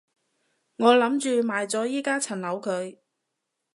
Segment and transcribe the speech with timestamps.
[0.77, 2.97] 我諗住賣咗依加層樓佢